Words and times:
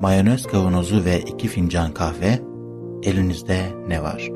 mayonez 0.00 0.46
kavanozu 0.46 1.04
ve 1.04 1.20
iki 1.20 1.48
fincan 1.48 1.94
kahve, 1.94 2.40
elinizde 3.02 3.58
ne 3.88 4.02
var? 4.02 4.28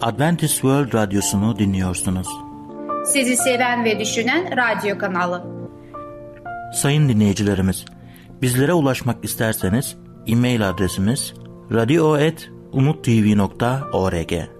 Adventist 0.00 0.54
World 0.54 0.94
Radyosu'nu 0.94 1.58
dinliyorsunuz. 1.58 2.28
Sizi 3.06 3.36
seven 3.36 3.84
ve 3.84 3.98
düşünen 3.98 4.56
radyo 4.56 4.98
kanalı. 4.98 5.44
Sayın 6.74 7.08
dinleyicilerimiz, 7.08 7.84
bizlere 8.42 8.72
ulaşmak 8.72 9.24
isterseniz 9.24 9.96
e-mail 10.26 10.68
adresimiz 10.68 11.34
radio.umutv.org 11.72 14.59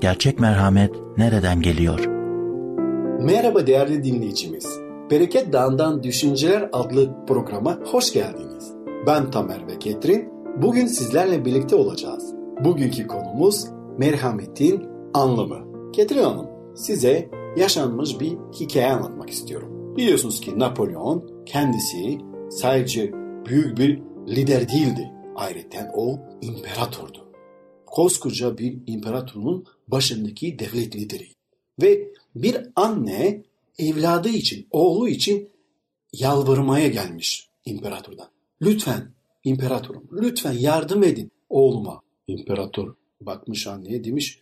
Gerçek 0.00 0.40
merhamet 0.40 0.94
nereden 1.16 1.60
geliyor? 1.62 2.06
Merhaba 3.24 3.66
değerli 3.66 4.04
dinleyicimiz. 4.04 4.78
Bereket 5.10 5.52
Dağı'ndan 5.52 6.02
Düşünceler 6.02 6.68
adlı 6.72 7.26
programa 7.26 7.78
hoş 7.84 8.12
geldiniz. 8.12 8.72
Ben 9.06 9.30
Tamer 9.30 9.66
ve 9.66 9.78
Ketrin. 9.78 10.28
Bugün 10.62 10.86
sizlerle 10.86 11.44
birlikte 11.44 11.76
olacağız. 11.76 12.34
Bugünkü 12.64 13.06
konumuz 13.06 13.66
merhametin 13.98 14.88
anlamı. 15.14 15.92
Ketrin 15.92 16.22
Hanım 16.22 16.46
size 16.74 17.30
yaşanmış 17.56 18.20
bir 18.20 18.36
hikaye 18.60 18.90
anlatmak 18.90 19.30
istiyorum. 19.30 19.96
Biliyorsunuz 19.96 20.40
ki 20.40 20.58
Napolyon 20.58 21.44
kendisi 21.46 22.18
sadece 22.50 23.12
büyük 23.46 23.78
bir 23.78 24.02
lider 24.28 24.68
değildi. 24.68 25.12
Ayrıca 25.36 25.92
o 25.94 26.18
imparatordu. 26.40 27.26
Koskoca 27.86 28.58
bir 28.58 28.78
imparatorun 28.86 29.64
başındaki 29.88 30.58
devlet 30.58 30.96
lideri. 30.96 31.28
Ve 31.82 32.08
bir 32.34 32.56
anne 32.76 33.42
evladı 33.78 34.28
için, 34.28 34.66
oğlu 34.70 35.08
için 35.08 35.48
yalvarmaya 36.12 36.88
gelmiş 36.88 37.48
imparatordan. 37.64 38.28
Lütfen 38.62 39.10
imparatorum, 39.44 40.08
lütfen 40.12 40.52
yardım 40.52 41.02
edin 41.02 41.30
oğluma. 41.48 42.02
İmparator 42.26 42.94
bakmış 43.20 43.66
anneye 43.66 44.04
demiş, 44.04 44.40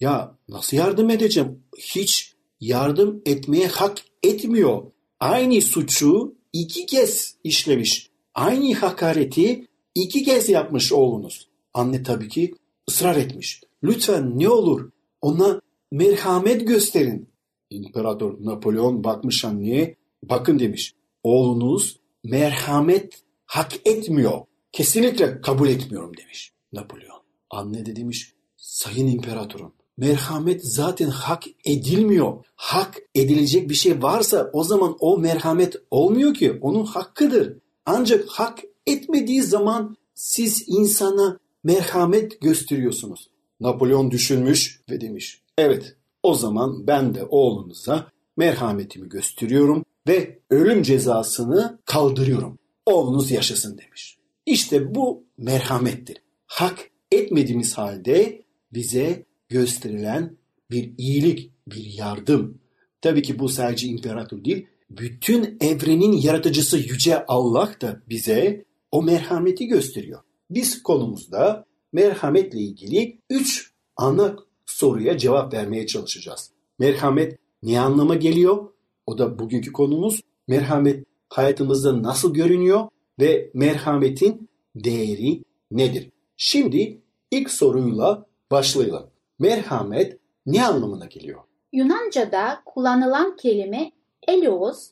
ya 0.00 0.38
nasıl 0.48 0.76
yardım 0.76 1.10
edeceğim? 1.10 1.62
Hiç 1.78 2.34
yardım 2.60 3.22
etmeye 3.26 3.66
hak 3.66 3.98
etmiyor. 4.22 4.82
Aynı 5.20 5.60
suçu 5.60 6.34
iki 6.52 6.86
kez 6.86 7.36
işlemiş. 7.44 8.10
Aynı 8.34 8.74
hakareti 8.74 9.66
iki 9.94 10.24
kez 10.24 10.48
yapmış 10.48 10.92
oğlunuz. 10.92 11.48
Anne 11.74 12.02
tabii 12.02 12.28
ki 12.28 12.54
ısrar 12.88 13.16
etmiş. 13.16 13.62
Lütfen 13.84 14.38
ne 14.38 14.48
olur 14.48 14.90
ona 15.22 15.60
merhamet 15.92 16.68
gösterin. 16.68 17.28
İmparator 17.70 18.36
Napolyon 18.40 19.04
bakmış 19.04 19.44
anneye. 19.44 19.96
Bakın 20.22 20.58
demiş. 20.58 20.94
Oğlunuz 21.22 22.00
merhamet 22.24 23.22
hak 23.46 23.72
etmiyor. 23.84 24.40
Kesinlikle 24.72 25.40
kabul 25.40 25.68
etmiyorum 25.68 26.16
demiş 26.16 26.52
Napolyon. 26.72 27.22
Anne 27.50 27.86
de 27.86 27.96
demiş. 27.96 28.32
Sayın 28.56 29.06
İmparatorum 29.06 29.72
merhamet 29.96 30.64
zaten 30.64 31.08
hak 31.08 31.44
edilmiyor. 31.64 32.44
Hak 32.56 33.02
edilecek 33.14 33.68
bir 33.68 33.74
şey 33.74 34.02
varsa 34.02 34.50
o 34.52 34.64
zaman 34.64 34.96
o 35.00 35.18
merhamet 35.18 35.76
olmuyor 35.90 36.34
ki. 36.34 36.58
Onun 36.60 36.84
hakkıdır. 36.84 37.56
Ancak 37.86 38.28
hak 38.28 38.58
etmediği 38.86 39.42
zaman 39.42 39.96
siz 40.14 40.64
insana 40.66 41.38
merhamet 41.64 42.40
gösteriyorsunuz. 42.40 43.28
Napolyon 43.60 44.10
düşünmüş 44.10 44.80
ve 44.90 45.00
demiş. 45.00 45.42
Evet 45.58 45.96
o 46.22 46.34
zaman 46.34 46.86
ben 46.86 47.14
de 47.14 47.24
oğlunuza 47.24 48.12
merhametimi 48.36 49.08
gösteriyorum 49.08 49.84
ve 50.08 50.38
ölüm 50.50 50.82
cezasını 50.82 51.78
kaldırıyorum. 51.84 52.58
Oğlunuz 52.86 53.30
yaşasın 53.30 53.78
demiş. 53.78 54.18
İşte 54.46 54.94
bu 54.94 55.24
merhamettir. 55.38 56.16
Hak 56.46 56.90
etmediğimiz 57.12 57.78
halde 57.78 58.42
bize 58.72 59.26
gösterilen 59.48 60.36
bir 60.70 60.92
iyilik, 60.98 61.52
bir 61.66 61.84
yardım. 61.84 62.58
Tabii 63.00 63.22
ki 63.22 63.38
bu 63.38 63.48
sadece 63.48 63.86
imparator 63.86 64.44
değil, 64.44 64.66
bütün 64.90 65.56
evrenin 65.60 66.12
yaratıcısı 66.12 66.78
Yüce 66.78 67.26
Allah 67.26 67.74
da 67.80 68.02
bize 68.08 68.64
o 68.92 69.02
merhameti 69.02 69.66
gösteriyor. 69.66 70.20
Biz 70.50 70.82
konumuzda 70.82 71.66
merhametle 71.94 72.58
ilgili 72.58 73.18
üç 73.30 73.72
ana 73.96 74.36
soruya 74.66 75.18
cevap 75.18 75.54
vermeye 75.54 75.86
çalışacağız. 75.86 76.50
Merhamet 76.78 77.38
ne 77.62 77.80
anlama 77.80 78.14
geliyor? 78.14 78.68
O 79.06 79.18
da 79.18 79.38
bugünkü 79.38 79.72
konumuz. 79.72 80.20
Merhamet 80.48 81.06
hayatımızda 81.28 82.02
nasıl 82.02 82.34
görünüyor 82.34 82.88
ve 83.20 83.50
merhametin 83.54 84.48
değeri 84.74 85.42
nedir? 85.70 86.10
Şimdi 86.36 87.02
ilk 87.30 87.50
soruyla 87.50 88.26
başlayalım. 88.50 89.10
Merhamet 89.38 90.18
ne 90.46 90.66
anlamına 90.66 91.06
geliyor? 91.06 91.40
Yunanca'da 91.72 92.62
kullanılan 92.64 93.36
kelime 93.36 93.92
elios 94.28 94.90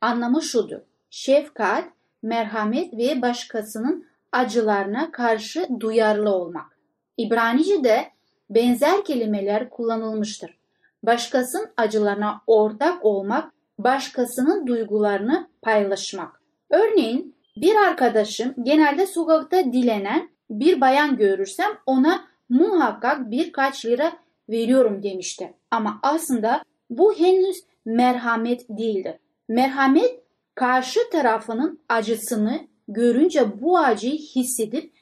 anlamı 0.00 0.42
şudur. 0.42 0.80
Şefkat, 1.10 1.84
merhamet 2.22 2.94
ve 2.94 3.22
başkasının 3.22 4.07
acılarına 4.32 5.12
karşı 5.12 5.68
duyarlı 5.80 6.30
olmak. 6.30 6.78
İbranice'de 7.16 8.10
benzer 8.50 9.04
kelimeler 9.04 9.70
kullanılmıştır. 9.70 10.58
Başkasının 11.02 11.68
acılarına 11.76 12.40
ortak 12.46 13.04
olmak, 13.04 13.52
başkasının 13.78 14.66
duygularını 14.66 15.48
paylaşmak. 15.62 16.40
Örneğin 16.70 17.34
bir 17.56 17.74
arkadaşım 17.74 18.54
genelde 18.62 19.06
sokakta 19.06 19.64
dilenen 19.64 20.30
bir 20.50 20.80
bayan 20.80 21.16
görürsem 21.16 21.70
ona 21.86 22.24
muhakkak 22.48 23.30
birkaç 23.30 23.86
lira 23.86 24.12
veriyorum 24.48 25.02
demişti. 25.02 25.54
Ama 25.70 26.00
aslında 26.02 26.62
bu 26.90 27.14
henüz 27.14 27.64
merhamet 27.84 28.68
değildir. 28.68 29.14
Merhamet 29.48 30.20
karşı 30.54 31.00
tarafının 31.12 31.80
acısını 31.88 32.60
görünce 32.88 33.60
bu 33.60 33.78
acıyı 33.78 34.18
hissedip 34.18 34.92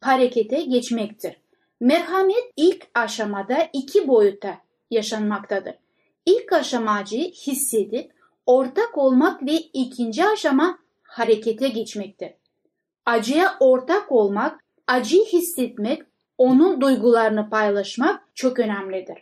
harekete 0.00 0.62
geçmektir. 0.62 1.36
Merhamet 1.80 2.52
ilk 2.56 2.86
aşamada 2.94 3.68
iki 3.72 4.08
boyutta 4.08 4.58
yaşanmaktadır. 4.90 5.74
İlk 6.26 6.52
aşama 6.52 6.92
acıyı 6.92 7.30
hissedip 7.30 8.12
ortak 8.46 8.98
olmak 8.98 9.42
ve 9.42 9.52
ikinci 9.52 10.24
aşama 10.24 10.78
harekete 11.02 11.68
geçmektir. 11.68 12.30
Acıya 13.06 13.56
ortak 13.60 14.12
olmak, 14.12 14.64
acıyı 14.86 15.24
hissetmek, 15.24 16.02
onun 16.38 16.80
duygularını 16.80 17.50
paylaşmak 17.50 18.22
çok 18.34 18.58
önemlidir. 18.58 19.18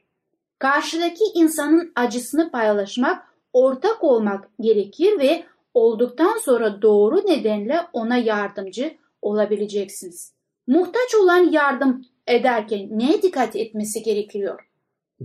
Karşıdaki 0.58 1.24
insanın 1.34 1.92
acısını 1.96 2.50
paylaşmak, 2.50 3.26
ortak 3.52 4.04
olmak 4.04 4.48
gerekir 4.60 5.18
ve 5.18 5.44
olduktan 5.74 6.38
sonra 6.38 6.82
doğru 6.82 7.16
nedenle 7.16 7.80
ona 7.92 8.16
yardımcı 8.16 8.96
olabileceksiniz. 9.22 10.32
Muhtaç 10.66 11.14
olan 11.22 11.52
yardım 11.52 12.04
ederken 12.26 12.88
neye 12.90 13.22
dikkat 13.22 13.56
etmesi 13.56 14.02
gerekiyor? 14.02 14.68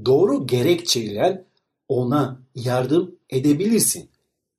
Doğru 0.06 0.48
gerekçeyle 0.48 1.46
ona 1.88 2.40
yardım 2.56 3.16
edebilirsin. 3.30 4.10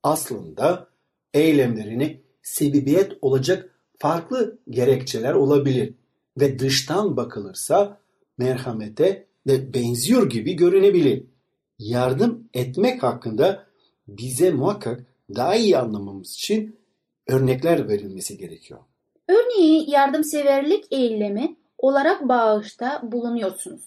Aslında 0.03 0.89
eylemlerine 1.35 2.21
sebebiyet 2.43 3.13
olacak 3.23 3.71
farklı 3.99 4.59
gerekçeler 4.71 5.35
olabilir 5.35 5.95
ve 6.41 6.59
dıştan 6.59 7.17
bakılırsa 7.17 8.01
merhamete 8.39 9.27
de 9.49 9.75
benziyor 9.75 10.31
gibi 10.31 10.57
görünebilir. 10.57 11.25
Yardım 11.79 12.49
etmek 12.55 13.03
hakkında 13.03 13.67
bize 14.09 14.51
muhakkak 14.51 15.07
daha 15.37 15.55
iyi 15.55 15.79
anlamamız 15.79 16.35
için 16.35 16.81
örnekler 17.27 17.89
verilmesi 17.89 18.39
gerekiyor. 18.39 18.81
Örneğin 19.29 19.91
yardımseverlik 19.91 20.85
eylemi 20.91 21.57
olarak 21.79 22.29
bağışta 22.29 23.01
bulunuyorsunuz. 23.03 23.83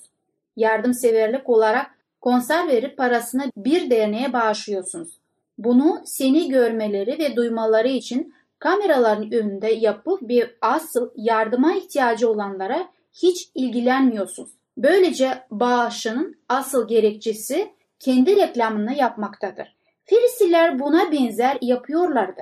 Yardımseverlik 0.55 1.49
olarak 1.49 1.91
konserveri 2.21 2.95
parasını 2.95 3.51
bir 3.57 3.89
derneğe 3.89 4.33
bağışlıyorsunuz. 4.33 5.09
Bunu 5.57 6.01
seni 6.05 6.49
görmeleri 6.49 7.19
ve 7.19 7.35
duymaları 7.35 7.87
için 7.87 8.33
kameraların 8.59 9.31
önünde 9.31 9.71
yapıp 9.71 10.21
bir 10.21 10.57
asıl 10.61 11.09
yardıma 11.15 11.73
ihtiyacı 11.73 12.29
olanlara 12.29 12.87
hiç 13.13 13.49
ilgilenmiyorsunuz. 13.55 14.49
Böylece 14.77 15.43
bağışının 15.51 16.35
asıl 16.49 16.87
gerekçesi 16.87 17.71
kendi 17.99 18.35
reklamını 18.35 18.93
yapmaktadır. 18.93 19.72
Filistiller 20.05 20.79
buna 20.79 21.11
benzer 21.11 21.57
yapıyorlardı. 21.61 22.41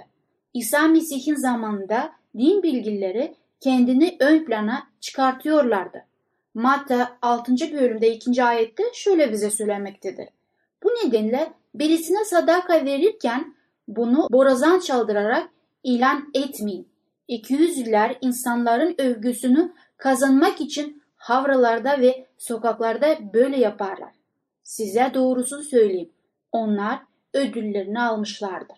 İsa 0.53 0.87
Mesih'in 0.87 1.35
zamanında 1.35 2.11
din 2.37 2.63
bilgileri 2.63 3.35
kendini 3.59 4.17
ön 4.19 4.45
plana 4.45 4.87
çıkartıyorlardı. 4.99 6.05
Matta 6.53 7.17
6. 7.21 7.53
bölümde 7.73 8.13
2. 8.13 8.43
ayette 8.43 8.83
şöyle 8.93 9.31
bize 9.31 9.51
söylemektedir. 9.51 10.27
Bu 10.83 10.89
nedenle 10.89 11.53
birisine 11.75 12.25
sadaka 12.25 12.85
verirken 12.85 13.55
bunu 13.87 14.27
borazan 14.31 14.79
çaldırarak 14.79 15.49
ilan 15.83 16.31
etmeyin. 16.33 16.87
200'ler 17.29 18.15
insanların 18.21 18.95
övgüsünü 18.97 19.73
kazanmak 19.97 20.61
için 20.61 21.03
havralarda 21.15 22.01
ve 22.01 22.25
sokaklarda 22.37 23.33
böyle 23.33 23.57
yaparlar. 23.57 24.11
Size 24.63 25.11
doğrusu 25.13 25.63
söyleyeyim. 25.63 26.09
Onlar 26.51 26.99
ödüllerini 27.33 28.01
almışlardır. 28.01 28.77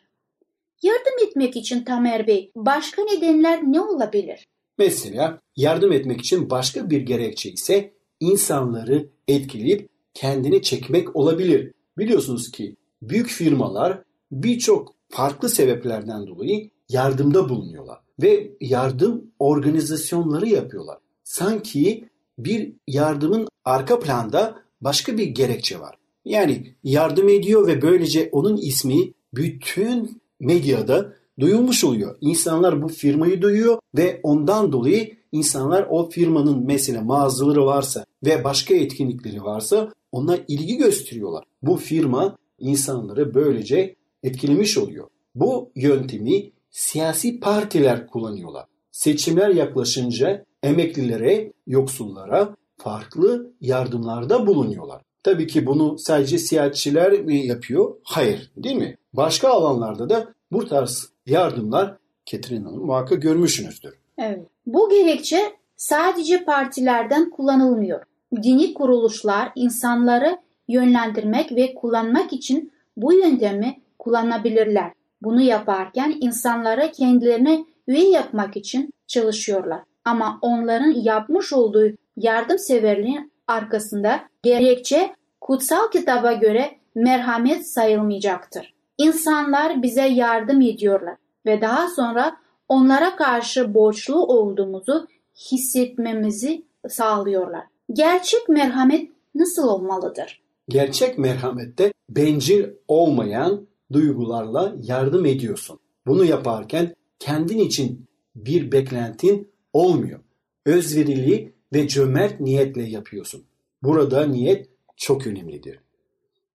Yardım 0.81 1.27
etmek 1.27 1.55
için 1.55 1.83
Tamer 1.83 2.27
Bey 2.27 2.51
başka 2.55 3.03
nedenler 3.03 3.63
ne 3.63 3.81
olabilir? 3.81 4.47
Mesela 4.77 5.39
yardım 5.55 5.91
etmek 5.91 6.19
için 6.19 6.49
başka 6.49 6.89
bir 6.89 7.01
gerekçe 7.01 7.51
ise 7.51 7.93
insanları 8.19 9.09
etkileyip 9.27 9.89
kendini 10.13 10.61
çekmek 10.61 11.15
olabilir. 11.15 11.73
Biliyorsunuz 11.97 12.51
ki 12.51 12.75
büyük 13.01 13.27
firmalar 13.27 14.03
birçok 14.31 14.95
farklı 15.09 15.49
sebeplerden 15.49 16.27
dolayı 16.27 16.69
yardımda 16.89 17.49
bulunuyorlar 17.49 17.99
ve 18.21 18.51
yardım 18.61 19.31
organizasyonları 19.39 20.47
yapıyorlar. 20.47 20.97
Sanki 21.23 22.09
bir 22.37 22.73
yardımın 22.87 23.47
arka 23.65 23.99
planda 23.99 24.55
başka 24.81 25.17
bir 25.17 25.27
gerekçe 25.27 25.79
var. 25.79 25.95
Yani 26.25 26.73
yardım 26.83 27.29
ediyor 27.29 27.67
ve 27.67 27.81
böylece 27.81 28.29
onun 28.31 28.57
ismi 28.57 29.13
bütün 29.33 30.21
medyada 30.39 31.13
duyulmuş 31.39 31.83
oluyor. 31.83 32.17
İnsanlar 32.21 32.81
bu 32.81 32.87
firmayı 32.87 33.41
duyuyor 33.41 33.79
ve 33.97 34.19
ondan 34.23 34.71
dolayı 34.71 35.17
insanlar 35.31 35.87
o 35.89 36.09
firmanın 36.09 36.65
mesela 36.65 37.01
mağazaları 37.01 37.65
varsa 37.65 38.05
ve 38.25 38.43
başka 38.43 38.75
etkinlikleri 38.75 39.43
varsa 39.43 39.93
ona 40.11 40.37
ilgi 40.47 40.77
gösteriyorlar. 40.77 41.43
Bu 41.61 41.75
firma 41.75 42.37
insanları 42.59 43.33
böylece 43.33 43.95
etkilemiş 44.23 44.77
oluyor. 44.77 45.07
Bu 45.35 45.71
yöntemi 45.75 46.51
siyasi 46.71 47.39
partiler 47.39 48.07
kullanıyorlar. 48.07 48.65
Seçimler 48.91 49.49
yaklaşınca 49.49 50.45
emeklilere, 50.63 51.53
yoksullara 51.67 52.55
farklı 52.77 53.53
yardımlarda 53.61 54.47
bulunuyorlar. 54.47 55.01
Tabii 55.23 55.47
ki 55.47 55.65
bunu 55.65 55.97
sadece 55.99 56.37
siyasetçiler 56.37 57.21
mi 57.21 57.45
yapıyor? 57.45 57.95
Hayır, 58.03 58.51
değil 58.57 58.75
mi? 58.75 58.97
Başka 59.13 59.49
alanlarda 59.49 60.09
da 60.09 60.27
bu 60.51 60.67
tarz 60.67 61.09
yardımlar 61.25 61.97
Ketrin 62.25 62.63
Hanım 62.63 62.85
muhakkak 62.85 63.21
görmüşsünüzdür. 63.21 63.93
Evet. 64.17 64.39
Bu 64.65 64.89
gerekçe 64.89 65.53
sadece 65.75 66.43
partilerden 66.43 67.29
kullanılmıyor. 67.29 68.03
Dini 68.43 68.73
kuruluşlar 68.73 69.51
insanları 69.55 70.37
yönlendirmek 70.67 71.51
ve 71.51 71.73
kullanmak 71.73 72.33
için 72.33 72.71
bu 72.97 73.13
yöntemi 73.13 73.81
kullanabilirler. 73.99 74.91
Bunu 75.21 75.41
yaparken 75.41 76.17
insanlara 76.21 76.91
kendilerine 76.91 77.65
üye 77.87 78.09
yapmak 78.09 78.57
için 78.57 78.93
çalışıyorlar. 79.07 79.81
Ama 80.05 80.39
onların 80.41 80.91
yapmış 80.91 81.53
olduğu 81.53 81.91
yardımseverliğin 82.17 83.31
arkasında 83.47 84.19
gerekçe 84.43 85.15
kutsal 85.41 85.91
kitaba 85.91 86.33
göre 86.33 86.77
merhamet 86.95 87.73
sayılmayacaktır. 87.73 88.73
İnsanlar 88.97 89.83
bize 89.83 90.07
yardım 90.07 90.61
ediyorlar 90.61 91.15
ve 91.45 91.61
daha 91.61 91.89
sonra 91.89 92.37
onlara 92.69 93.15
karşı 93.15 93.73
borçlu 93.73 94.25
olduğumuzu 94.25 95.07
hissetmemizi 95.51 96.65
sağlıyorlar. 96.89 97.63
Gerçek 97.93 98.49
merhamet 98.49 99.09
nasıl 99.35 99.67
olmalıdır? 99.67 100.41
Gerçek 100.69 101.17
merhamette 101.17 101.93
bencil 102.09 102.65
olmayan 102.87 103.67
duygularla 103.91 104.75
yardım 104.81 105.25
ediyorsun. 105.25 105.79
Bunu 106.07 106.25
yaparken 106.25 106.95
kendin 107.19 107.57
için 107.57 108.05
bir 108.35 108.71
beklentin 108.71 109.51
olmuyor. 109.73 110.19
Özverili 110.65 111.53
ve 111.73 111.87
cömert 111.87 112.39
niyetle 112.39 112.83
yapıyorsun. 112.83 113.41
Burada 113.83 114.25
niyet 114.27 114.69
çok 114.97 115.27
önemlidir. 115.27 115.79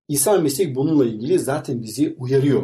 İsa 0.08 0.38
Mesih 0.38 0.76
bununla 0.76 1.06
ilgili 1.06 1.40
zaten 1.40 1.82
bizi 1.82 2.16
uyarıyor. 2.20 2.64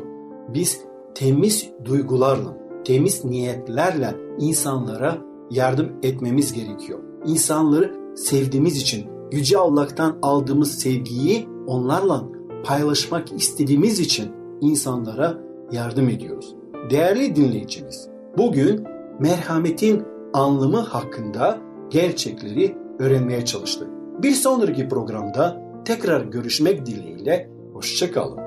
Biz 0.54 0.82
temiz 1.16 1.70
duygularla, 1.86 2.58
temiz 2.86 3.26
niyetlerle 3.26 4.16
insanlara 4.40 5.22
yardım 5.52 5.92
etmemiz 6.04 6.54
gerekiyor. 6.54 7.00
İnsanları 7.26 8.16
sevdiğimiz 8.16 8.78
için 8.78 9.06
Yüce 9.32 9.58
Allah'tan 9.58 10.20
aldığımız 10.22 10.80
sevgiyi 10.80 11.48
onlarla 11.68 12.24
paylaşmak 12.66 13.34
istediğimiz 13.34 14.00
için 14.00 14.32
insanlara 14.62 15.40
yardım 15.72 16.10
ediyoruz. 16.10 16.56
Değerli 16.90 17.36
dinleyicimiz, 17.36 18.10
bugün 18.38 18.84
merhametin 19.20 20.04
anlamı 20.34 20.80
hakkında 20.80 21.73
gerçekleri 21.94 22.78
öğrenmeye 23.00 23.46
çalıştık. 23.46 23.88
Bir 24.24 24.32
sonraki 24.32 24.90
programda 24.90 25.62
tekrar 25.86 26.22
görüşmek 26.22 26.86
dileğiyle 26.86 27.50
hoşçakalın. 27.74 28.38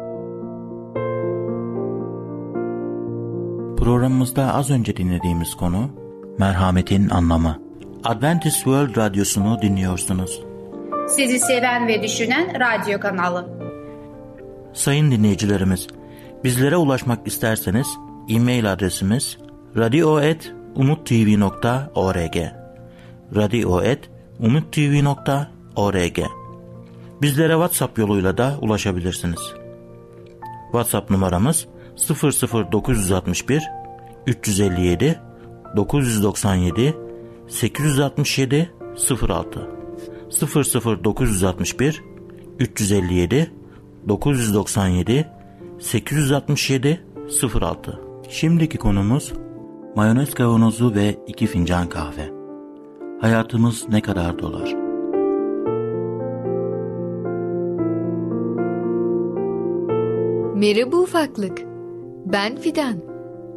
Programımızda 3.76 4.54
az 4.54 4.70
önce 4.70 4.96
dinlediğimiz 4.96 5.54
konu 5.54 5.90
merhametin 6.38 7.08
anlamı. 7.08 7.62
Adventist 8.04 8.56
World 8.56 8.96
Radyosu'nu 8.96 9.62
dinliyorsunuz. 9.62 10.42
Sizi 11.08 11.38
seven 11.38 11.88
ve 11.88 12.02
düşünen 12.02 12.60
radyo 12.60 13.00
kanalı. 13.00 13.48
Sayın 14.72 15.10
dinleyicilerimiz, 15.10 15.86
bizlere 16.44 16.76
ulaşmak 16.76 17.26
isterseniz 17.26 17.86
e-mail 18.28 18.72
adresimiz 18.72 19.38
radio.umutv.org 19.76 22.55
radio.umutv.org 23.35 26.21
Bizlere 27.23 27.52
WhatsApp 27.52 27.99
yoluyla 27.99 28.38
da 28.38 28.59
ulaşabilirsiniz. 28.61 29.40
WhatsApp 30.73 31.11
numaramız 31.11 31.66
00961 32.73 33.62
357 34.26 35.21
997 35.76 36.95
867 37.49 38.71
06 39.28 39.68
00961 41.04 42.02
357 42.59 43.52
997 44.09 45.26
867 45.80 47.06
06 47.61 48.00
Şimdiki 48.30 48.78
konumuz 48.78 49.33
mayonez 49.97 50.35
kavanozu 50.35 50.95
ve 50.95 51.16
iki 51.26 51.47
fincan 51.47 51.88
kahve. 51.88 52.35
Hayatımız 53.20 53.88
ne 53.88 54.02
kadar 54.02 54.38
dolar? 54.38 54.75
Merhaba 60.54 60.96
ufaklık. 60.96 61.62
Ben 62.26 62.56
Fidan. 62.56 62.94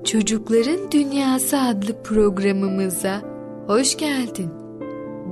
Çocukların 0.04 0.92
Dünyası 0.92 1.58
adlı 1.60 2.04
programımıza 2.04 3.22
hoş 3.68 3.98
geldin. 3.98 4.50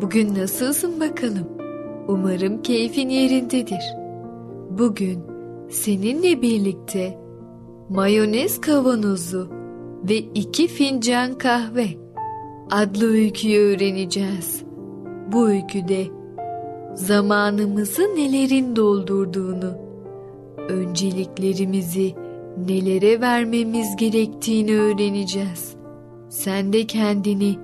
Bugün 0.02 0.36
nasılsın 0.36 1.00
bakalım? 1.00 1.48
Umarım 2.08 2.62
keyfin 2.62 3.10
yerindedir. 3.10 3.84
Bugün 4.70 5.24
seninle 5.70 6.42
birlikte 6.42 7.20
mayonez 7.90 8.62
kavanozu 8.62 9.50
ve 10.10 10.16
iki 10.18 10.68
fincan 10.68 11.38
kahve 11.38 12.07
adlı 12.72 13.12
öyküyü 13.12 13.60
öğreneceğiz. 13.60 14.64
Bu 15.32 15.50
öyküde 15.50 16.08
zamanımızı 16.96 18.02
nelerin 18.02 18.76
doldurduğunu, 18.76 19.78
önceliklerimizi 20.70 22.16
nelere 22.68 23.22
vermemiz 23.22 23.96
gerektiğini 23.96 24.80
öğreneceğiz. 24.80 25.76
Sen 26.30 26.74
de 26.74 26.88
kendini 26.88 27.58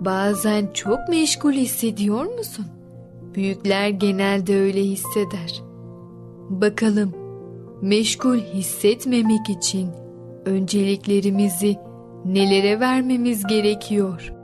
bazen 0.00 0.68
çok 0.74 0.98
meşgul 1.08 1.52
hissediyor 1.52 2.24
musun? 2.24 2.66
Büyükler 3.34 3.88
genelde 3.88 4.60
öyle 4.60 4.80
hisseder. 4.80 5.62
Bakalım 6.50 7.12
meşgul 7.82 8.38
hissetmemek 8.38 9.48
için 9.48 9.88
önceliklerimizi 10.44 11.76
nelere 12.24 12.80
vermemiz 12.80 13.46
gerekiyor? 13.46 14.41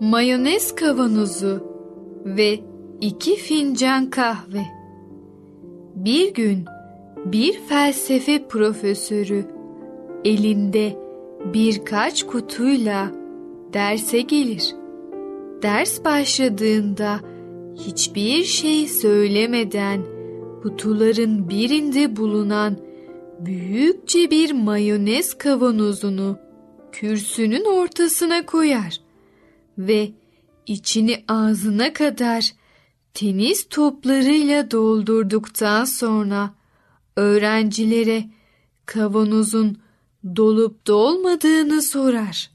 Mayonez 0.00 0.74
kavanozu 0.74 1.62
ve 2.24 2.60
iki 3.00 3.36
fincan 3.36 4.10
kahve. 4.10 4.62
Bir 5.94 6.34
gün 6.34 6.64
bir 7.24 7.60
felsefe 7.68 8.48
profesörü 8.48 9.44
elinde 10.24 10.96
birkaç 11.54 12.26
kutuyla 12.26 13.12
derse 13.72 14.20
gelir. 14.20 14.74
Ders 15.62 16.04
başladığında 16.04 17.20
hiçbir 17.74 18.44
şey 18.44 18.88
söylemeden 18.88 20.00
kutuların 20.62 21.48
birinde 21.48 22.16
bulunan 22.16 22.76
büyükçe 23.40 24.30
bir 24.30 24.52
mayonez 24.52 25.34
kavanozunu 25.34 26.36
kürsünün 26.92 27.64
ortasına 27.64 28.46
koyar 28.46 29.07
ve 29.78 30.10
içini 30.66 31.24
ağzına 31.28 31.92
kadar 31.92 32.52
tenis 33.14 33.68
toplarıyla 33.68 34.70
doldurduktan 34.70 35.84
sonra 35.84 36.54
öğrencilere 37.16 38.24
kavanozun 38.86 39.78
dolup 40.36 40.86
dolmadığını 40.86 41.82
sorar. 41.82 42.50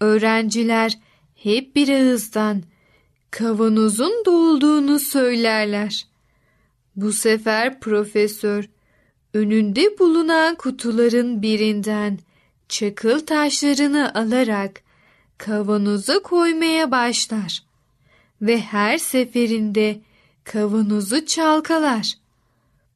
Öğrenciler 0.00 0.98
hep 1.34 1.76
bir 1.76 1.88
ağızdan 1.88 2.62
kavanozun 3.30 4.22
dolduğunu 4.26 4.98
söylerler. 4.98 6.06
Bu 6.96 7.12
sefer 7.12 7.80
profesör 7.80 8.70
önünde 9.34 9.98
bulunan 9.98 10.54
kutuların 10.54 11.42
birinden 11.42 12.18
çakıl 12.68 13.18
taşlarını 13.18 14.14
alarak 14.14 14.83
kavanoza 15.38 16.22
koymaya 16.22 16.90
başlar 16.90 17.62
ve 18.42 18.60
her 18.60 18.98
seferinde 18.98 20.00
kavanozu 20.44 21.26
çalkalar. 21.26 22.14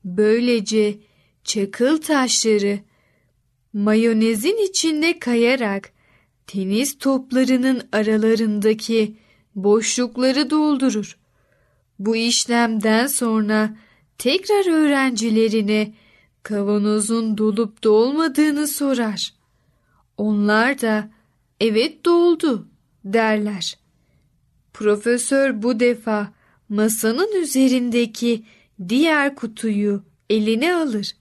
Böylece 0.04 0.98
çakıl 1.44 2.00
taşları 2.00 2.78
mayonezin 3.72 4.68
içinde 4.68 5.18
kayarak 5.18 5.92
tenis 6.46 6.98
toplarının 6.98 7.82
aralarındaki 7.92 9.16
boşlukları 9.54 10.50
doldurur. 10.50 11.18
Bu 11.98 12.16
işlemden 12.16 13.06
sonra 13.06 13.76
tekrar 14.18 14.72
öğrencilerine 14.72 15.94
kavanozun 16.42 17.38
dolup 17.38 17.84
dolmadığını 17.84 18.66
sorar. 18.66 19.34
Onlar 20.16 20.80
da 20.80 21.10
evet 21.60 22.04
doldu 22.04 22.68
derler. 23.04 23.78
Profesör 24.72 25.62
bu 25.62 25.80
defa 25.80 26.32
masanın 26.68 27.42
üzerindeki 27.42 28.44
diğer 28.88 29.34
kutuyu 29.34 30.02
eline 30.30 30.74
alır 30.74 31.16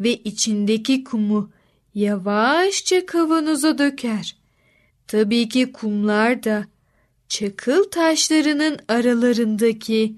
ve 0.00 0.16
içindeki 0.16 1.04
kumu 1.04 1.52
yavaşça 1.94 3.06
kavanoza 3.06 3.78
döker. 3.78 4.36
Tabii 5.06 5.48
ki 5.48 5.72
kumlar 5.72 6.44
da 6.44 6.66
çakıl 7.28 7.84
taşlarının 7.84 8.78
aralarındaki 8.88 10.16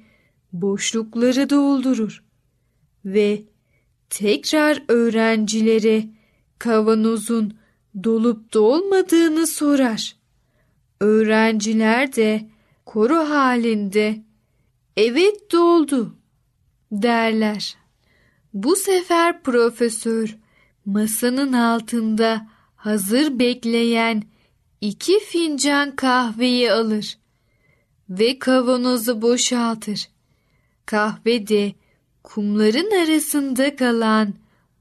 boşlukları 0.52 1.50
doldurur 1.50 2.24
ve 3.04 3.42
tekrar 4.10 4.82
öğrencilere 4.88 6.04
kavanozun 6.58 7.58
dolup 8.02 8.52
dolmadığını 8.52 9.46
sorar. 9.46 10.16
Öğrenciler 11.00 12.16
de 12.16 12.48
koro 12.86 13.28
halinde 13.28 14.22
evet 14.96 15.52
doldu 15.52 16.16
derler. 16.92 17.76
Bu 18.54 18.76
sefer 18.76 19.42
profesör 19.42 20.36
masanın 20.86 21.52
altında 21.52 22.48
hazır 22.76 23.38
bekleyen 23.38 24.22
iki 24.80 25.20
fincan 25.20 25.96
kahveyi 25.96 26.72
alır 26.72 27.18
ve 28.08 28.38
kavanozu 28.38 29.22
boşaltır. 29.22 30.08
Kahve 30.86 31.48
de 31.48 31.72
kumların 32.22 33.04
arasında 33.04 33.76
kalan 33.76 34.34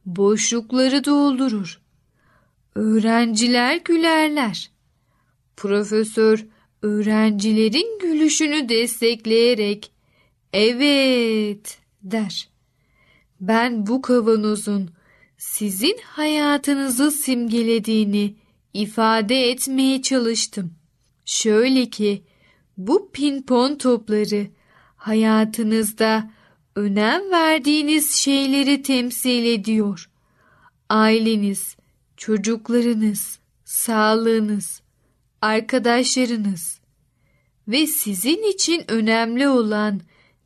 boşlukları 0.06 1.06
doldurur. 1.06 1.83
Öğrenciler 2.76 3.76
gülerler. 3.86 4.72
Profesör 5.58 6.46
öğrencilerin 6.82 8.00
gülüşünü 8.00 8.70
destekleyerek 8.70 9.92
evet 10.54 11.78
der. 12.04 12.50
Ben 13.42 13.88
bu 13.88 14.02
kavanozun 14.02 14.90
sizin 15.38 15.98
hayatınızı 16.04 17.12
simgelediğini 17.12 18.36
ifade 18.74 19.50
etmeye 19.50 20.02
çalıştım. 20.02 20.74
Şöyle 21.26 21.90
ki 21.90 22.24
bu 22.78 23.12
pinpon 23.12 23.76
topları 23.76 24.48
hayatınızda 24.96 26.32
önem 26.76 27.32
verdiğiniz 27.32 28.16
şeyleri 28.16 28.82
temsil 28.82 29.46
ediyor. 29.46 30.10
Aileniz, 30.90 31.76
çocuklarınız, 32.26 33.40
sağlığınız, 33.66 34.82
arkadaşlarınız 35.42 36.80
ve 37.68 37.88
sizin 37.88 38.52
için 38.52 38.92
önemli 38.92 39.48
olan 39.48 40.02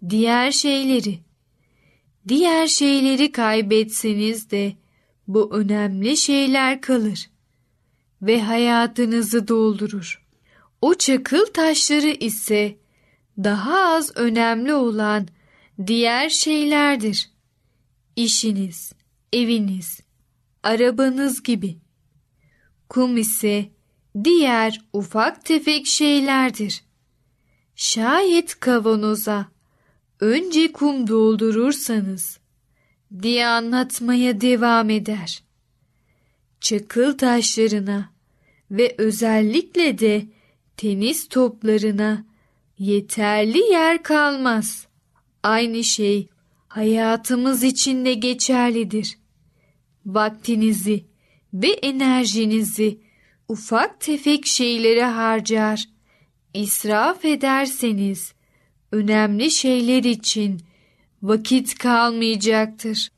diğer 0.09 0.51
şeyleri. 0.51 1.19
Diğer 2.27 2.67
şeyleri 2.67 3.31
kaybetseniz 3.31 4.51
de 4.51 4.73
bu 5.27 5.55
önemli 5.55 6.17
şeyler 6.17 6.81
kalır 6.81 7.29
ve 8.21 8.41
hayatınızı 8.41 9.47
doldurur. 9.47 10.25
O 10.81 10.93
çakıl 10.93 11.45
taşları 11.45 12.09
ise 12.09 12.77
daha 13.37 13.95
az 13.95 14.17
önemli 14.17 14.73
olan 14.73 15.27
diğer 15.87 16.29
şeylerdir. 16.29 17.29
İşiniz, 18.15 18.93
eviniz, 19.33 20.06
arabanız 20.67 21.43
gibi. 21.43 21.77
Kum 22.89 23.17
ise 23.17 23.69
diğer 24.23 24.81
ufak 24.93 25.45
tefek 25.45 25.87
şeylerdir. 25.87 26.83
Şayet 27.75 28.59
kavanoza 28.59 29.45
önce 30.19 30.71
kum 30.71 31.07
doldurursanız 31.07 32.39
diye 33.21 33.47
anlatmaya 33.47 34.41
devam 34.41 34.89
eder. 34.89 35.43
Çakıl 36.61 37.17
taşlarına 37.17 38.13
ve 38.71 38.95
özellikle 38.97 39.99
de 39.99 40.25
tenis 40.77 41.27
toplarına 41.27 42.25
yeterli 42.79 43.59
yer 43.59 44.03
kalmaz. 44.03 44.87
Aynı 45.43 45.83
şey 45.83 46.27
hayatımız 46.67 47.63
için 47.63 48.05
de 48.05 48.13
geçerlidir. 48.13 49.17
Vaktinizi 50.07 51.05
ve 51.53 51.67
enerjinizi 51.67 52.99
ufak 53.47 54.01
tefek 54.01 54.45
şeylere 54.45 55.05
harcar, 55.05 55.89
israf 56.53 57.25
ederseniz 57.25 58.33
önemli 58.91 59.51
şeyler 59.51 60.03
için 60.03 60.61
vakit 61.21 61.77
kalmayacaktır. 61.77 63.09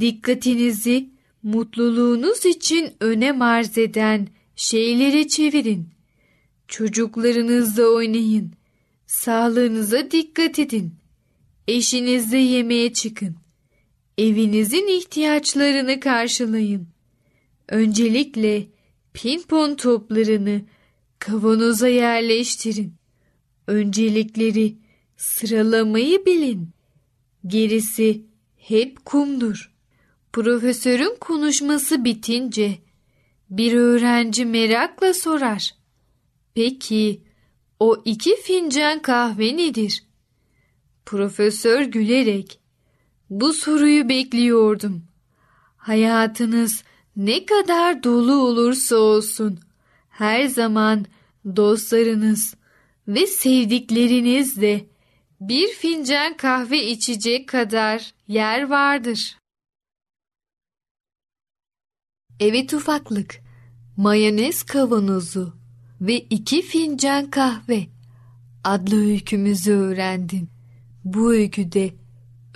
Dikkatinizi 0.00 1.10
mutluluğunuz 1.42 2.46
için 2.46 2.94
önem 3.00 3.42
arz 3.42 3.78
eden 3.78 4.28
şeylere 4.56 5.28
çevirin. 5.28 5.88
Çocuklarınızla 6.68 7.84
oynayın. 7.84 8.52
Sağlığınıza 9.06 10.10
dikkat 10.10 10.58
edin. 10.58 10.94
Eşinizle 11.68 12.38
yemeğe 12.38 12.92
çıkın. 12.92 13.45
Evinizin 14.18 14.86
ihtiyaçlarını 14.86 16.00
karşılayın. 16.00 16.88
Öncelikle 17.68 18.66
pinpon 19.12 19.74
toplarını 19.74 20.60
kavanoza 21.18 21.88
yerleştirin. 21.88 22.94
Öncelikleri 23.66 24.76
sıralamayı 25.16 26.26
bilin. 26.26 26.70
Gerisi 27.46 28.22
hep 28.56 29.04
kumdur. 29.04 29.72
Profesörün 30.32 31.16
konuşması 31.20 32.04
bitince 32.04 32.78
bir 33.50 33.72
öğrenci 33.72 34.44
merakla 34.44 35.14
sorar. 35.14 35.74
Peki 36.54 37.22
o 37.80 38.02
iki 38.04 38.36
fincan 38.36 39.02
kahve 39.02 39.56
nedir? 39.56 40.04
Profesör 41.06 41.80
gülerek 41.80 42.60
bu 43.30 43.52
soruyu 43.52 44.08
bekliyordum. 44.08 45.04
Hayatınız 45.76 46.84
ne 47.16 47.46
kadar 47.46 48.02
dolu 48.02 48.34
olursa 48.34 48.96
olsun 48.96 49.60
her 50.08 50.46
zaman 50.46 51.06
dostlarınız 51.56 52.54
ve 53.08 53.26
sevdiklerinizle 53.26 54.86
bir 55.40 55.68
fincan 55.68 56.36
kahve 56.36 56.86
içecek 56.86 57.48
kadar 57.48 58.14
yer 58.28 58.70
vardır. 58.70 59.36
Evet 62.40 62.74
ufaklık, 62.74 63.40
mayonez 63.96 64.62
kavanozu 64.62 65.52
ve 66.00 66.18
iki 66.18 66.62
fincan 66.62 67.30
kahve 67.30 67.86
adlı 68.64 69.06
öykümüzü 69.06 69.72
öğrendin. 69.72 70.48
Bu 71.04 71.32
öyküde 71.32 71.94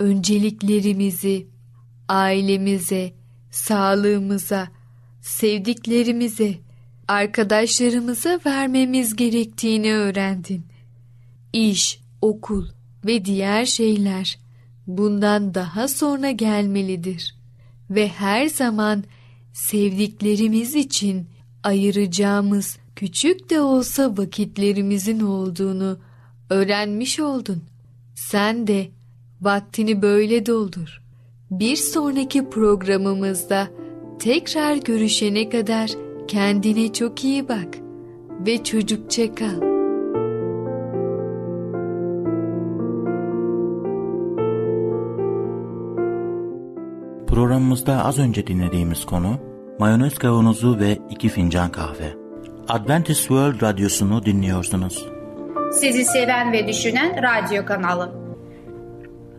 önceliklerimizi 0.01 1.47
ailemize, 2.09 3.13
sağlığımıza, 3.51 4.67
sevdiklerimize, 5.21 6.57
arkadaşlarımıza 7.07 8.39
vermemiz 8.45 9.15
gerektiğini 9.15 9.93
öğrendin. 9.93 10.63
İş, 11.53 11.99
okul 12.21 12.67
ve 13.05 13.25
diğer 13.25 13.65
şeyler 13.65 14.37
bundan 14.87 15.53
daha 15.53 15.87
sonra 15.87 16.31
gelmelidir 16.31 17.35
ve 17.89 18.07
her 18.07 18.47
zaman 18.47 19.03
sevdiklerimiz 19.53 20.75
için 20.75 21.27
ayıracağımız 21.63 22.77
küçük 22.95 23.49
de 23.49 23.61
olsa 23.61 24.17
vakitlerimizin 24.17 25.19
olduğunu 25.19 25.99
öğrenmiş 26.49 27.19
oldun. 27.19 27.63
Sen 28.15 28.67
de 28.67 28.91
vaktini 29.41 30.01
böyle 30.01 30.45
doldur. 30.45 31.01
Bir 31.51 31.75
sonraki 31.75 32.49
programımızda 32.49 33.67
tekrar 34.19 34.75
görüşene 34.75 35.49
kadar 35.49 35.89
kendine 36.27 36.93
çok 36.93 37.23
iyi 37.23 37.47
bak 37.47 37.77
ve 38.45 38.63
çocukça 38.63 39.35
kal. 39.35 39.71
Programımızda 47.27 48.05
az 48.05 48.19
önce 48.19 48.47
dinlediğimiz 48.47 49.05
konu 49.05 49.39
mayonez 49.79 50.17
kavanozu 50.17 50.79
ve 50.79 50.97
iki 51.09 51.29
fincan 51.29 51.71
kahve. 51.71 52.13
Adventist 52.69 53.19
World 53.19 53.61
Radyosu'nu 53.61 54.25
dinliyorsunuz. 54.25 55.05
Sizi 55.71 56.05
seven 56.05 56.53
ve 56.53 56.67
düşünen 56.67 57.15
radyo 57.23 57.65
kanalı. 57.65 58.20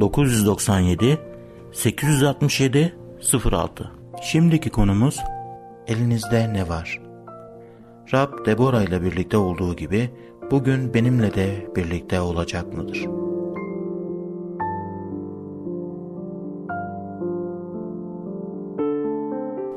997 0.00 1.18
867 1.72 2.98
06 3.52 3.90
Şimdiki 4.22 4.70
konumuz 4.70 5.20
elinizde 5.86 6.52
ne 6.52 6.68
var? 6.68 7.00
Rab 8.12 8.46
Deborah 8.46 8.82
ile 8.82 9.02
birlikte 9.02 9.36
olduğu 9.36 9.76
gibi 9.76 10.10
bugün 10.50 10.94
benimle 10.94 11.34
de 11.34 11.66
birlikte 11.76 12.20
olacak 12.20 12.72
mıdır? 12.72 13.06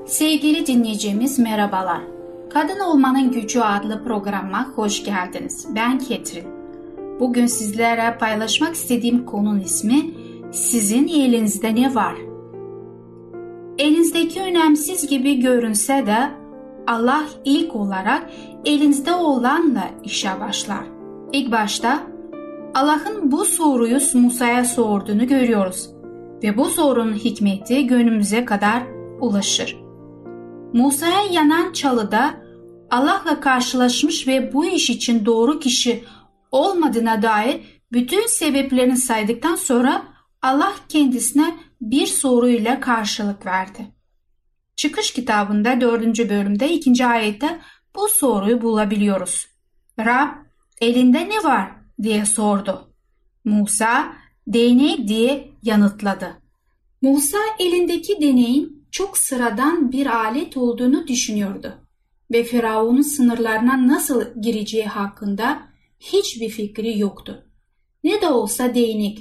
Sevgili 0.05 0.67
dinleyicimiz 0.67 1.39
merhabalar. 1.39 2.01
Kadın 2.49 2.79
Olmanın 2.79 3.31
Gücü 3.31 3.59
adlı 3.59 4.03
programa 4.03 4.73
hoş 4.75 5.03
geldiniz. 5.03 5.67
Ben 5.75 5.99
Ketrin. 5.99 6.60
Bugün 7.21 7.45
sizlere 7.45 8.17
paylaşmak 8.19 8.75
istediğim 8.75 9.25
konunun 9.25 9.59
ismi 9.59 10.01
Sizin 10.51 11.07
elinizde 11.07 11.75
ne 11.75 11.95
var? 11.95 12.15
Elinizdeki 13.77 14.41
önemsiz 14.41 15.07
gibi 15.07 15.39
görünse 15.39 16.05
de 16.05 16.31
Allah 16.87 17.23
ilk 17.45 17.75
olarak 17.75 18.29
elinizde 18.65 19.13
olanla 19.13 19.89
işe 20.03 20.39
başlar. 20.39 20.83
İlk 21.33 21.51
başta 21.51 21.99
Allah'ın 22.73 23.31
bu 23.31 23.45
soruyu 23.45 23.97
Musa'ya 24.13 24.65
sorduğunu 24.65 25.27
görüyoruz 25.27 25.89
ve 26.43 26.57
bu 26.57 26.65
sorunun 26.65 27.13
hikmeti 27.13 27.87
günümüze 27.87 28.45
kadar 28.45 28.83
ulaşır. 29.19 29.77
Musa'ya 30.73 31.21
yanan 31.31 31.73
çalıda 31.73 32.33
Allah'la 32.91 33.39
karşılaşmış 33.39 34.27
ve 34.27 34.53
bu 34.53 34.65
iş 34.65 34.89
için 34.89 35.25
doğru 35.25 35.59
kişi 35.59 36.03
olmadığına 36.51 37.21
dair 37.21 37.81
bütün 37.91 38.27
sebeplerini 38.27 38.97
saydıktan 38.97 39.55
sonra 39.55 40.03
Allah 40.41 40.73
kendisine 40.89 41.55
bir 41.81 42.07
soruyla 42.07 42.79
karşılık 42.79 43.45
verdi. 43.45 43.87
Çıkış 44.75 45.13
kitabında 45.13 45.81
dördüncü 45.81 46.29
bölümde 46.29 46.71
ikinci 46.73 47.05
ayette 47.05 47.59
bu 47.95 48.07
soruyu 48.07 48.61
bulabiliyoruz. 48.61 49.47
Rab 49.99 50.29
elinde 50.81 51.29
ne 51.29 51.43
var 51.43 51.71
diye 52.01 52.25
sordu. 52.25 52.93
Musa 53.45 54.13
değnek 54.47 55.07
diye 55.07 55.49
yanıtladı. 55.63 56.41
Musa 57.01 57.37
elindeki 57.59 58.21
deneyin 58.21 58.87
çok 58.91 59.17
sıradan 59.17 59.91
bir 59.91 60.05
alet 60.05 60.57
olduğunu 60.57 61.07
düşünüyordu 61.07 61.73
ve 62.31 62.43
Firavun'un 62.43 63.01
sınırlarına 63.01 63.87
nasıl 63.87 64.41
gireceği 64.41 64.85
hakkında 64.85 65.70
hiçbir 66.01 66.49
fikri 66.49 66.99
yoktu. 66.99 67.45
Ne 68.03 68.21
de 68.21 68.27
olsa 68.27 68.75
değnek, 68.75 69.19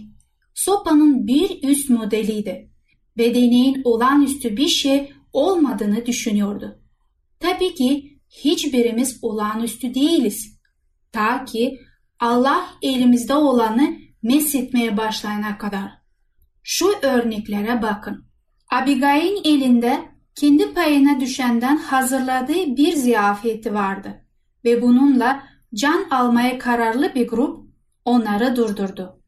sopanın 0.54 1.26
bir 1.26 1.68
üst 1.68 1.90
modeliydi 1.90 2.70
ve 3.18 3.34
deneyin 3.34 3.82
olağanüstü 3.84 4.56
bir 4.56 4.68
şey 4.68 5.12
olmadığını 5.32 6.06
düşünüyordu. 6.06 6.82
Tabii 7.40 7.74
ki 7.74 8.18
hiçbirimiz 8.28 9.18
olağanüstü 9.22 9.94
değiliz. 9.94 10.58
Ta 11.12 11.44
ki 11.44 11.78
Allah 12.20 12.66
elimizde 12.82 13.34
olanı 13.34 13.96
mesletmeye 14.22 14.96
başlayana 14.96 15.58
kadar. 15.58 15.90
Şu 16.62 16.86
örneklere 17.02 17.82
bakın. 17.82 18.24
Abigail'in 18.70 19.40
elinde 19.44 20.00
kendi 20.34 20.74
payına 20.74 21.20
düşenden 21.20 21.76
hazırladığı 21.76 22.76
bir 22.76 22.92
ziyafeti 22.92 23.74
vardı 23.74 24.24
ve 24.64 24.82
bununla 24.82 25.49
can 25.74 26.06
almaya 26.10 26.58
kararlı 26.58 27.14
bir 27.14 27.28
grup 27.28 27.66
onları 28.04 28.56
durdurdu. 28.56 29.20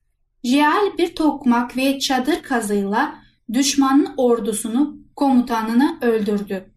Cial 0.45 0.99
bir 0.99 1.15
tokmak 1.15 1.77
ve 1.77 1.99
çadır 1.99 2.43
kazıyla 2.43 3.15
düşmanın 3.53 4.15
ordusunu 4.17 4.97
komutanını 5.17 5.99
öldürdü. 6.03 6.75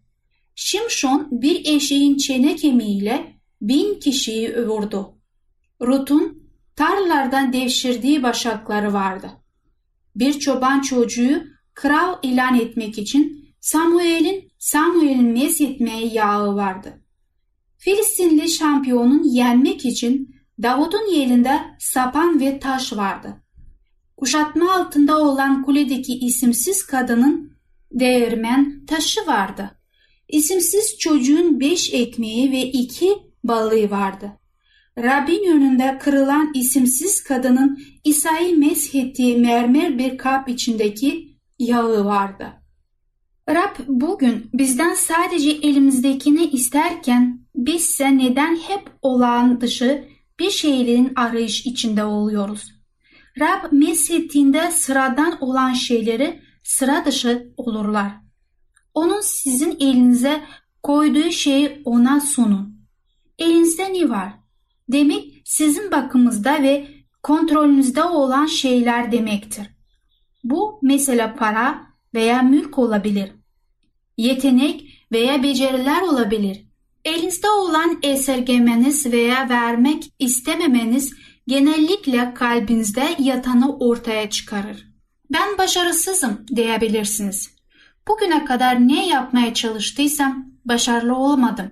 Şimşon 0.54 1.28
bir 1.30 1.74
eşeğin 1.74 2.16
çene 2.16 2.56
kemiğiyle 2.56 3.40
bin 3.60 4.00
kişiyi 4.00 4.66
vurdu. 4.66 5.18
Rut'un 5.82 6.50
tarlalardan 6.76 7.52
devşirdiği 7.52 8.22
başakları 8.22 8.92
vardı. 8.92 9.30
Bir 10.16 10.38
çoban 10.38 10.80
çocuğu 10.80 11.44
kral 11.74 12.18
ilan 12.22 12.60
etmek 12.60 12.98
için 12.98 13.46
Samuel'in 13.60 14.52
Samuel'in 14.58 15.32
mesletmeye 15.32 16.06
yağı 16.06 16.54
vardı. 16.54 17.05
Filistinli 17.86 18.48
şampiyonun 18.48 19.22
yenmek 19.24 19.84
için 19.84 20.36
Davut'un 20.62 21.14
yerinde 21.14 21.60
sapan 21.78 22.40
ve 22.40 22.58
taş 22.58 22.92
vardı. 22.92 23.42
Kuşatma 24.16 24.72
altında 24.72 25.18
olan 25.18 25.62
kuledeki 25.62 26.18
isimsiz 26.18 26.86
kadının 26.86 27.52
değirmen 27.92 28.86
taşı 28.86 29.26
vardı. 29.26 29.78
İsimsiz 30.28 30.98
çocuğun 30.98 31.60
beş 31.60 31.94
ekmeği 31.94 32.52
ve 32.52 32.62
iki 32.62 33.08
balığı 33.44 33.90
vardı. 33.90 34.32
Rabbin 34.98 35.50
önünde 35.50 35.98
kırılan 35.98 36.50
isimsiz 36.54 37.24
kadının 37.24 37.78
İsa'yı 38.04 38.58
meshettiği 38.58 39.36
mermer 39.36 39.98
bir 39.98 40.18
kap 40.18 40.48
içindeki 40.48 41.36
yağı 41.58 42.04
vardı. 42.04 42.52
Rab 43.48 43.76
bugün 43.88 44.50
bizden 44.54 44.94
sadece 44.94 45.50
elimizdekini 45.50 46.44
isterken 46.44 47.45
bizse 47.56 48.18
neden 48.18 48.56
hep 48.56 48.90
olağan 49.02 49.60
dışı 49.60 50.08
bir 50.38 50.50
şeylerin 50.50 51.12
arayış 51.16 51.66
içinde 51.66 52.04
oluyoruz? 52.04 52.72
Rab 53.40 53.72
meshettiğinde 53.72 54.70
sıradan 54.70 55.42
olan 55.42 55.72
şeyleri 55.72 56.40
sıra 56.62 57.04
dışı 57.04 57.52
olurlar. 57.56 58.12
Onun 58.94 59.20
sizin 59.20 59.76
elinize 59.80 60.42
koyduğu 60.82 61.30
şeyi 61.30 61.82
ona 61.84 62.20
sunun. 62.20 62.80
Elinizde 63.38 63.92
ne 63.92 64.08
var? 64.08 64.32
Demek 64.88 65.42
sizin 65.44 65.90
bakımızda 65.90 66.62
ve 66.62 66.88
kontrolünüzde 67.22 68.04
olan 68.04 68.46
şeyler 68.46 69.12
demektir. 69.12 69.66
Bu 70.44 70.78
mesela 70.82 71.34
para 71.34 71.86
veya 72.14 72.42
mülk 72.42 72.78
olabilir. 72.78 73.32
Yetenek 74.16 75.06
veya 75.12 75.42
beceriler 75.42 76.02
olabilir. 76.02 76.66
Elinizde 77.06 77.50
olan 77.50 77.98
esirgemeniz 78.02 79.06
veya 79.06 79.48
vermek 79.48 80.12
istememeniz 80.18 81.12
genellikle 81.48 82.34
kalbinizde 82.34 83.16
yatanı 83.18 83.76
ortaya 83.76 84.30
çıkarır. 84.30 84.86
Ben 85.32 85.58
başarısızım 85.58 86.46
diyebilirsiniz. 86.56 87.50
Bugüne 88.08 88.44
kadar 88.44 88.88
ne 88.88 89.06
yapmaya 89.06 89.54
çalıştıysam 89.54 90.46
başarılı 90.64 91.16
olmadım. 91.16 91.70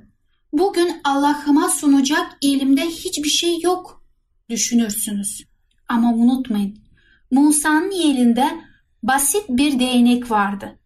Bugün 0.53 1.01
Allah'ıma 1.05 1.68
sunacak 1.68 2.37
elimde 2.42 2.87
hiçbir 2.87 3.29
şey 3.29 3.61
yok 3.61 4.05
düşünürsünüz. 4.51 5.44
Ama 5.88 6.12
unutmayın 6.12 6.79
Musa'nın 7.31 7.90
elinde 7.90 8.49
basit 9.03 9.44
bir 9.49 9.79
değnek 9.79 10.31
vardı. 10.31 10.79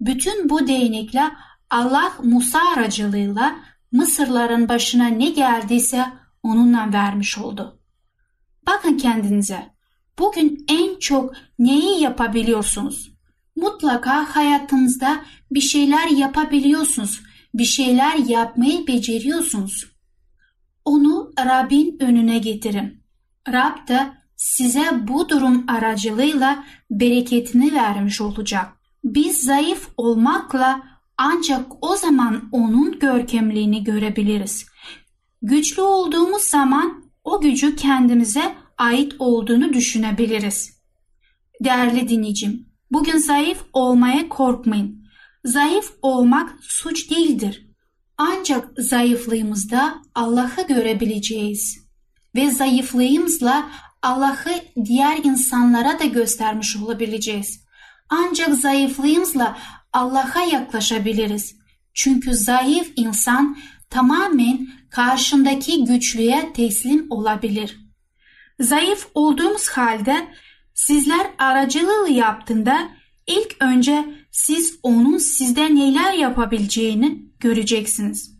Bütün 0.00 0.48
bu 0.48 0.66
değnekle 0.66 1.30
Allah 1.70 2.12
Musa 2.22 2.60
aracılığıyla 2.76 3.71
Mısırların 3.92 4.68
başına 4.68 5.06
ne 5.06 5.30
geldiyse 5.30 6.06
onunla 6.42 6.92
vermiş 6.92 7.38
oldu. 7.38 7.80
Bakın 8.66 8.96
kendinize. 8.96 9.72
Bugün 10.18 10.64
en 10.68 10.98
çok 10.98 11.34
neyi 11.58 12.02
yapabiliyorsunuz? 12.02 13.12
Mutlaka 13.56 14.36
hayatınızda 14.36 15.24
bir 15.50 15.60
şeyler 15.60 16.08
yapabiliyorsunuz. 16.08 17.22
Bir 17.54 17.64
şeyler 17.64 18.14
yapmayı 18.14 18.86
beceriyorsunuz. 18.86 19.92
Onu 20.84 21.32
Rabbin 21.38 21.96
önüne 22.00 22.38
getirin. 22.38 23.02
Rab 23.48 23.88
da 23.88 24.14
size 24.36 25.08
bu 25.08 25.28
durum 25.28 25.64
aracılığıyla 25.68 26.64
bereketini 26.90 27.74
vermiş 27.74 28.20
olacak. 28.20 28.66
Biz 29.04 29.42
zayıf 29.42 29.88
olmakla 29.96 30.82
ancak 31.22 31.66
o 31.80 31.96
zaman 31.96 32.48
onun 32.52 32.98
görkemliğini 32.98 33.84
görebiliriz. 33.84 34.66
Güçlü 35.42 35.82
olduğumuz 35.82 36.42
zaman 36.42 37.04
o 37.24 37.40
gücü 37.40 37.76
kendimize 37.76 38.54
ait 38.78 39.14
olduğunu 39.18 39.72
düşünebiliriz. 39.72 40.82
Değerli 41.60 42.08
dinleyicim, 42.08 42.68
bugün 42.90 43.18
zayıf 43.18 43.64
olmaya 43.72 44.28
korkmayın. 44.28 45.04
Zayıf 45.44 45.92
olmak 46.02 46.54
suç 46.60 47.10
değildir. 47.10 47.66
Ancak 48.18 48.68
zayıflığımızda 48.78 49.94
Allah'ı 50.14 50.66
görebileceğiz. 50.68 51.78
Ve 52.34 52.50
zayıflığımızla 52.50 53.70
Allah'ı 54.02 54.84
diğer 54.84 55.18
insanlara 55.24 55.98
da 55.98 56.04
göstermiş 56.04 56.76
olabileceğiz. 56.76 57.64
Ancak 58.08 58.54
zayıflığımızla 58.54 59.58
Allah'a 59.92 60.42
yaklaşabiliriz. 60.42 61.56
Çünkü 61.94 62.34
zayıf 62.34 62.92
insan 62.96 63.58
tamamen 63.90 64.68
karşındaki 64.90 65.84
güçlüye 65.84 66.52
teslim 66.52 67.06
olabilir. 67.10 67.76
Zayıf 68.60 69.08
olduğumuz 69.14 69.68
halde 69.68 70.28
sizler 70.74 71.26
aracılığı 71.38 72.10
yaptığında 72.10 72.88
ilk 73.26 73.56
önce 73.60 74.04
siz 74.30 74.78
onun 74.82 75.18
sizde 75.18 75.74
neler 75.74 76.12
yapabileceğini 76.12 77.22
göreceksiniz. 77.40 78.38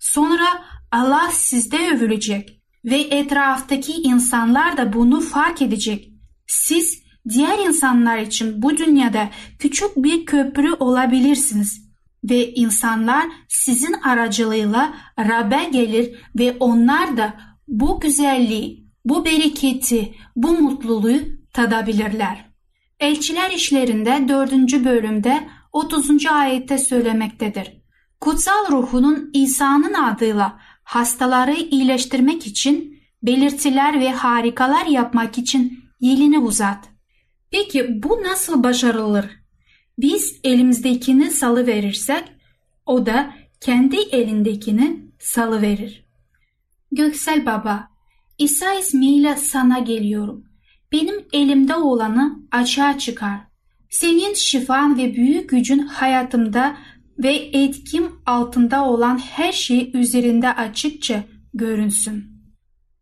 Sonra 0.00 0.64
Allah 0.92 1.30
sizde 1.32 1.76
övülecek 1.88 2.62
ve 2.84 3.00
etraftaki 3.00 3.92
insanlar 3.92 4.76
da 4.76 4.92
bunu 4.92 5.20
fark 5.20 5.62
edecek. 5.62 6.12
Siz 6.46 6.99
diğer 7.28 7.58
insanlar 7.58 8.18
için 8.18 8.62
bu 8.62 8.76
dünyada 8.76 9.28
küçük 9.58 9.96
bir 9.96 10.26
köprü 10.26 10.72
olabilirsiniz 10.72 11.90
ve 12.24 12.54
insanlar 12.54 13.26
sizin 13.48 13.92
aracılığıyla 13.92 14.94
Rab'be 15.18 15.64
gelir 15.64 16.14
ve 16.38 16.56
onlar 16.60 17.16
da 17.16 17.34
bu 17.68 18.00
güzelliği, 18.00 18.86
bu 19.04 19.24
bereketi, 19.24 20.14
bu 20.36 20.52
mutluluğu 20.52 21.20
tadabilirler. 21.52 22.50
Elçiler 23.00 23.50
işlerinde 23.50 24.28
4. 24.28 24.52
bölümde 24.84 25.48
30. 25.72 26.26
ayette 26.26 26.78
söylemektedir. 26.78 27.80
Kutsal 28.20 28.70
ruhunun 28.70 29.30
İsa'nın 29.34 29.94
adıyla 29.94 30.58
hastaları 30.84 31.52
iyileştirmek 31.52 32.46
için, 32.46 33.00
belirtiler 33.22 34.00
ve 34.00 34.12
harikalar 34.12 34.86
yapmak 34.86 35.38
için 35.38 35.84
yelini 36.00 36.38
uzat. 36.38 36.89
Peki 37.50 38.02
bu 38.02 38.22
nasıl 38.22 38.62
başarılır? 38.62 39.26
Biz 39.98 40.40
elimizdekini 40.44 41.30
salı 41.30 41.66
verirsek, 41.66 42.24
o 42.86 43.06
da 43.06 43.34
kendi 43.60 43.96
elindekini 43.96 45.06
salı 45.18 45.62
verir. 45.62 46.04
Göksel 46.92 47.46
Baba, 47.46 47.88
İsa 48.38 48.74
ismiyle 48.74 49.36
sana 49.36 49.78
geliyorum. 49.78 50.44
Benim 50.92 51.26
elimde 51.32 51.74
olanı 51.74 52.38
açığa 52.50 52.98
çıkar. 52.98 53.40
Senin 53.90 54.34
şifan 54.34 54.98
ve 54.98 55.14
büyük 55.14 55.50
gücün 55.50 55.78
hayatımda 55.78 56.76
ve 57.18 57.34
etkim 57.52 58.12
altında 58.26 58.84
olan 58.84 59.18
her 59.18 59.52
şey 59.52 59.90
üzerinde 59.94 60.54
açıkça 60.54 61.24
görünsün. 61.54 62.24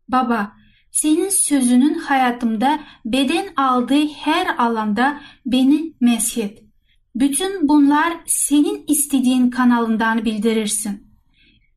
Baba, 0.07 0.53
senin 0.91 1.29
sözünün 1.29 1.93
hayatımda 1.93 2.79
beden 3.05 3.47
aldığı 3.55 4.07
her 4.07 4.55
alanda 4.57 5.21
beni 5.45 5.93
meshet. 6.01 6.63
Bütün 7.15 7.67
bunlar 7.67 8.17
senin 8.25 8.83
istediğin 8.87 9.49
kanalından 9.49 10.25
bildirirsin. 10.25 11.07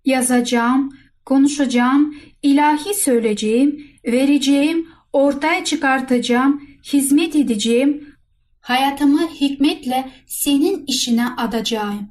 Yazacağım, 0.04 0.90
konuşacağım, 1.24 2.14
ilahi 2.42 2.94
söyleyeceğim, 2.94 3.86
vereceğim, 4.06 4.88
ortaya 5.12 5.64
çıkartacağım, 5.64 6.62
hizmet 6.92 7.36
edeceğim, 7.36 8.14
hayatımı 8.60 9.28
hikmetle 9.28 10.10
senin 10.26 10.84
işine 10.86 11.28
adacağım. 11.28 12.08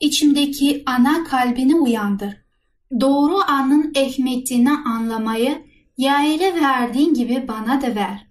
İçimdeki 0.00 0.82
ana 0.86 1.24
kalbini 1.24 1.74
uyandır. 1.74 2.36
Doğru 3.00 3.36
anın 3.48 3.92
ehmetini 3.94 4.70
anlamayı 4.70 5.58
Yair'e 5.96 6.60
verdiğin 6.60 7.14
gibi 7.14 7.48
bana 7.48 7.82
da 7.82 7.94
ver. 7.94 8.26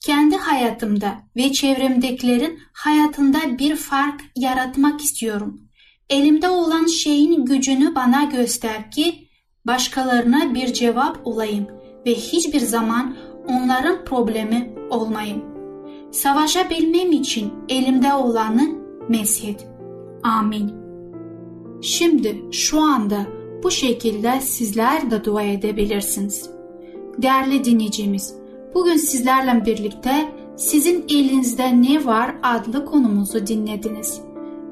Kendi 0.00 0.36
hayatımda 0.36 1.14
ve 1.36 1.52
çevremdekilerin 1.52 2.58
hayatında 2.72 3.38
bir 3.58 3.76
fark 3.76 4.20
yaratmak 4.36 5.00
istiyorum. 5.00 5.60
Elimde 6.10 6.48
olan 6.48 6.86
şeyin 6.86 7.44
gücünü 7.44 7.94
bana 7.94 8.24
göster 8.24 8.90
ki 8.90 9.28
başkalarına 9.66 10.54
bir 10.54 10.72
cevap 10.72 11.26
olayım 11.26 11.66
ve 12.06 12.14
hiçbir 12.14 12.60
zaman 12.60 13.16
onların 13.48 14.04
problemi 14.04 14.74
olmayayım. 14.90 15.42
Savaşabilmem 16.12 17.12
için 17.12 17.52
elimde 17.68 18.14
olanı 18.14 18.68
meshet. 19.08 19.66
Amin. 20.22 20.72
Şimdi 21.82 22.42
şu 22.52 22.80
anda 22.80 23.26
bu 23.62 23.70
şekilde 23.70 24.40
sizler 24.40 25.10
de 25.10 25.24
dua 25.24 25.42
edebilirsiniz. 25.42 26.61
Değerli 27.18 27.64
dinleyicimiz, 27.64 28.34
bugün 28.74 28.96
sizlerle 28.96 29.66
birlikte 29.66 30.32
sizin 30.56 31.04
elinizde 31.08 31.82
ne 31.82 32.04
var 32.04 32.34
adlı 32.42 32.84
konumuzu 32.84 33.46
dinlediniz. 33.46 34.20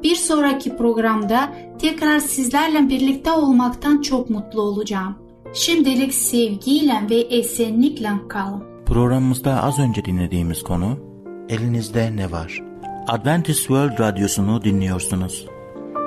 Bir 0.03 0.15
sonraki 0.15 0.77
programda 0.77 1.53
tekrar 1.79 2.19
sizlerle 2.19 2.89
birlikte 2.89 3.33
olmaktan 3.33 4.03
çok 4.03 4.31
mutlu 4.31 4.63
olacağım. 4.63 5.15
Şimdilik 5.55 6.15
sevgiyle 6.15 6.95
ve 7.11 7.17
esenlikle 7.17 8.11
kalın. 8.29 8.65
Programımızda 8.87 9.63
az 9.63 9.79
önce 9.79 10.05
dinlediğimiz 10.05 10.63
konu 10.63 11.11
Elinizde 11.49 12.17
ne 12.17 12.33
var? 12.33 12.63
Adventist 13.09 13.59
World 13.59 14.01
Radyosu'nu 14.01 14.65
dinliyorsunuz. 14.65 15.47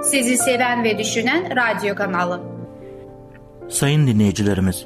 Sizi 0.04 0.38
seven 0.38 0.84
ve 0.84 0.98
düşünen 0.98 1.44
radyo 1.56 1.96
kanalı. 1.96 2.42
Sayın 3.70 4.08
dinleyicilerimiz, 4.08 4.86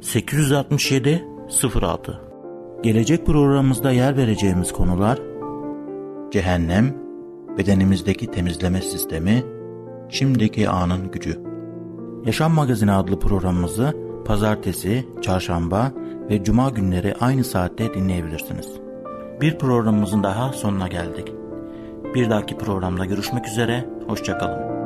867 0.00 1.24
06 1.82 2.20
Gelecek 2.82 3.26
programımızda 3.26 3.92
yer 3.92 4.16
vereceğimiz 4.16 4.72
konular 4.72 5.18
Cehennem, 6.30 6.94
bedenimizdeki 7.58 8.30
temizleme 8.30 8.82
sistemi, 8.82 9.44
şimdiki 10.08 10.68
anın 10.68 11.10
gücü. 11.10 11.40
Yaşam 12.26 12.52
Magazini 12.52 12.92
adlı 12.92 13.20
programımızı 13.20 13.96
pazartesi, 14.24 15.08
çarşamba 15.22 15.92
ve 16.30 16.44
cuma 16.44 16.70
günleri 16.70 17.14
aynı 17.20 17.44
saatte 17.44 17.94
dinleyebilirsiniz. 17.94 18.68
Bir 19.40 19.58
programımızın 19.58 20.22
daha 20.22 20.52
sonuna 20.52 20.88
geldik. 20.88 21.32
Bir 22.14 22.30
dahaki 22.30 22.58
programda 22.58 23.04
görüşmek 23.04 23.48
üzere, 23.48 23.88
hoşçakalın. 24.06 24.77